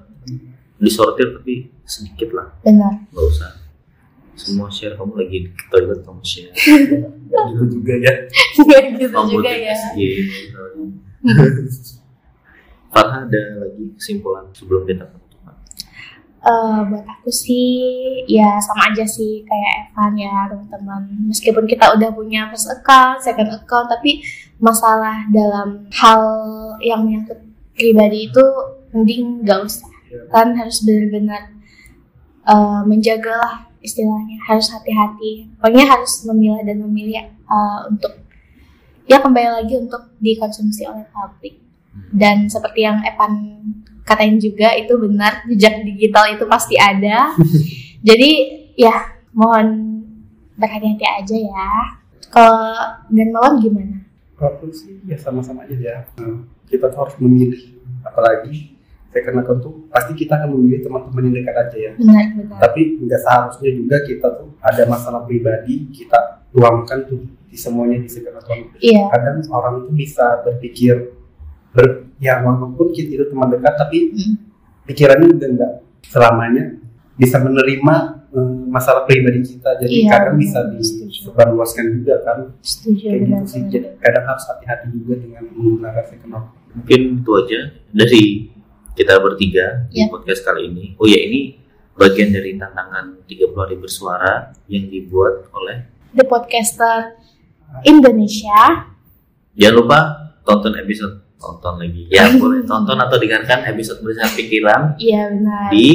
disortir 0.76 1.28
tapi 1.36 1.68
sedikit 1.84 2.32
lah, 2.36 2.48
Benar. 2.60 2.92
nggak 3.08 3.26
usah. 3.26 3.52
Semua 4.36 4.68
share 4.68 4.92
kamu 4.92 5.16
lagi 5.16 5.48
ke 5.48 5.64
toilet 5.70 6.00
kamu 6.02 6.20
share. 6.20 6.52
Gitu 6.52 7.64
juga 7.72 7.94
ya. 7.96 8.12
Gitu 8.92 9.08
kamu 9.08 9.28
juga 9.32 9.48
di 9.52 9.64
ya. 9.64 9.72
SG, 9.72 9.98
gitu. 10.00 10.60
Farha 12.86 13.28
ada 13.28 13.42
lagi 13.60 13.92
kesimpulan 13.96 14.48
sebelum 14.52 14.84
kita 14.84 15.04
Eh, 16.46 16.80
buat 16.86 17.02
aku 17.02 17.26
sih 17.26 17.82
ya 18.30 18.62
sama 18.62 18.94
aja 18.94 19.02
sih 19.02 19.42
kayak 19.42 19.90
Evan 19.90 20.14
ya 20.14 20.46
teman-teman 20.46 21.02
meskipun 21.26 21.66
kita 21.66 21.90
udah 21.98 22.14
punya 22.14 22.46
first 22.54 22.70
account, 22.70 23.18
second 23.18 23.50
account 23.50 23.90
tapi 23.90 24.22
masalah 24.62 25.26
dalam 25.34 25.90
hal 25.90 26.22
yang 26.78 27.02
menyangkut 27.02 27.42
pribadi 27.74 28.30
itu 28.30 28.44
mending 28.94 29.42
gak 29.42 29.66
usah. 29.66 29.90
Kan 30.30 30.54
harus 30.54 30.86
benar-benar 30.86 31.50
eh, 32.46 32.82
menjagalah 32.86 33.66
istilahnya. 33.82 34.38
Harus 34.46 34.70
hati-hati. 34.70 35.50
Pokoknya 35.58 35.98
harus 35.98 36.22
memilah 36.30 36.62
dan 36.62 36.78
memilih 36.78 37.26
eh, 37.26 37.80
untuk 37.90 38.22
ya 39.10 39.18
kembali 39.18 39.50
lagi 39.50 39.82
untuk 39.82 40.14
dikonsumsi 40.22 40.86
oleh 40.86 41.10
publik. 41.10 41.58
Dan 42.14 42.46
seperti 42.46 42.86
yang 42.86 43.02
Evan 43.02 43.34
katain 44.06 44.38
juga 44.38 44.70
itu 44.78 44.94
benar 44.94 45.42
jejak 45.50 45.82
digital 45.82 46.30
itu 46.30 46.46
pasti 46.46 46.78
ada 46.78 47.34
jadi 48.06 48.30
ya 48.78 49.18
mohon 49.34 50.00
berhati-hati 50.56 51.04
aja 51.04 51.36
ya 51.36 51.70
kalau 52.30 52.74
dan 53.10 53.28
Mawar 53.34 53.58
gimana 53.60 54.06
Kalau 54.36 54.68
sih 54.68 55.00
ya 55.08 55.16
sama-sama 55.16 55.64
aja 55.64 55.76
ya. 55.80 55.98
Nah, 56.20 56.44
kita 56.68 56.92
tuh 56.92 57.08
harus 57.08 57.16
memilih. 57.24 57.72
Apalagi 58.04 58.76
second 59.08 59.40
account 59.40 59.60
tuh 59.64 59.74
pasti 59.88 60.12
kita 60.12 60.36
akan 60.36 60.60
memilih 60.60 60.84
teman-teman 60.84 61.32
yang 61.32 61.34
dekat 61.40 61.56
aja 61.56 61.76
ya. 61.80 61.92
benar 61.96 62.24
benar 62.36 62.58
Tapi 62.60 63.00
nggak 63.00 63.20
seharusnya 63.24 63.70
juga 63.72 63.96
kita 64.04 64.28
tuh 64.36 64.52
ada 64.60 64.82
masalah 64.84 65.24
pribadi 65.24 65.88
kita 65.88 66.44
tuangkan 66.52 67.08
tuh 67.08 67.24
di 67.48 67.56
semuanya 67.56 67.96
di 67.96 68.12
second 68.12 68.36
account. 68.36 68.76
iya 68.84 69.08
Kadang 69.08 69.40
orang 69.48 69.88
tuh 69.88 69.94
bisa 69.96 70.44
berpikir 70.44 71.16
ber, 71.76 71.86
ya 72.16 72.40
walaupun 72.40 72.88
kita 72.90 73.12
itu 73.12 73.24
teman 73.28 73.52
dekat 73.52 73.74
tapi 73.76 73.98
Hmm. 74.08 74.34
pikirannya 74.82 75.28
juga 75.30 75.46
nggak 75.52 75.72
selamanya 76.06 76.64
bisa 77.14 77.36
menerima 77.38 77.94
eh, 78.28 78.58
masalah 78.66 79.04
pribadi 79.04 79.40
kita. 79.40 79.76
Jadi 79.78 79.92
Iya, 80.02 80.10
kadang 80.10 80.36
bisa 80.36 80.60
disebarluaskan 80.68 81.84
juga 81.94 82.20
kan 82.20 82.38
setuju 82.58 83.06
kayak 83.06 83.20
gitu 83.22 83.44
sih. 83.46 83.62
Jadi 83.66 83.86
kadang 83.96 84.24
harus 84.26 84.44
hati-hati 84.46 84.86
juga 84.90 85.14
dengan 85.16 85.42
menggunakan 85.48 86.04
second 86.04 86.32
account. 86.32 86.46
Mungkin 86.74 87.00
itu 87.16 87.30
aja 87.32 87.60
dari 87.88 88.24
kita 88.92 89.14
bertiga 89.18 89.88
di 89.88 90.00
Ya. 90.00 90.08
podcast 90.08 90.40
kali 90.42 90.68
ini. 90.68 90.84
Oh 90.96 91.04
ya 91.04 91.16
ini 91.18 91.56
bagian 91.92 92.28
dari 92.28 92.54
tantangan 92.54 93.24
30 93.24 93.56
hari 93.58 93.76
bersuara 93.76 94.32
yang 94.66 94.84
dibuat 94.86 95.48
oleh 95.50 95.88
The 96.12 96.24
Podcaster 96.24 97.16
Indonesia 97.82 98.88
jangan 99.52 99.74
lupa 99.74 99.98
tonton 100.42 100.76
episode 100.76 101.24
tonton 101.36 101.74
lagi 101.78 102.08
ya 102.08 102.32
boleh 102.34 102.64
tonton 102.64 102.96
atau 102.96 103.16
dengarkan 103.16 103.64
episode 103.66 104.00
Melisankan 104.00 104.34
Pikiran 104.34 104.80
Iya 104.96 105.22
benar. 105.30 105.68
di 105.70 105.88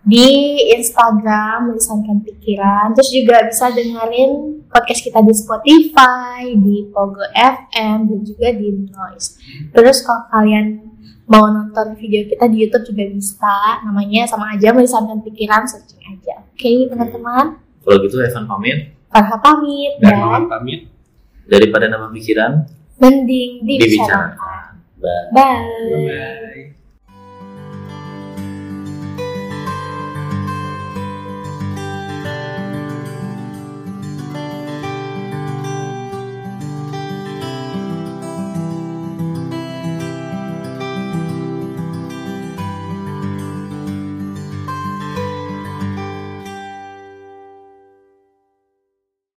Di 0.00 0.26
Instagram 0.72 1.68
Melisankan 1.68 2.24
Pikiran. 2.24 2.96
Terus 2.96 3.12
juga 3.12 3.44
bisa 3.44 3.68
dengerin 3.68 4.32
podcast 4.64 5.04
kita 5.04 5.20
di 5.20 5.28
Spotify, 5.30 6.56
di 6.56 6.88
Pogo 6.88 7.20
FM, 7.30 8.08
dan 8.08 8.20
juga 8.24 8.48
di 8.48 8.88
Noise. 8.88 9.36
Terus 9.68 10.00
kalau 10.00 10.24
kalian 10.26 10.88
mau 11.26 11.46
nonton 11.46 11.94
video 11.94 12.24
kita 12.24 12.48
di 12.48 12.64
YouTube 12.64 12.88
juga 12.88 13.04
bisa. 13.06 13.54
Namanya 13.84 14.24
sama 14.24 14.56
aja 14.56 14.72
Melisankan 14.72 15.20
Pikiran, 15.20 15.68
searching 15.68 16.00
aja. 16.08 16.48
Oke 16.48 16.88
teman-teman. 16.88 17.60
kalau 17.80 17.96
gitu 18.00 18.16
Evan 18.18 18.44
pamit 18.44 18.96
Farha 19.06 19.36
pamit 19.36 20.00
Dan 20.00 20.16
dan 20.16 20.16
Maman 20.18 20.44
pamit. 20.48 20.80
daripada 21.44 21.88
nama 21.88 22.08
pikiran 22.08 22.64
mending 23.00 23.64
dibicarakan. 23.64 24.36
Bye. 25.00 25.32
Bye. 25.32 25.64
Bye. 25.88 26.36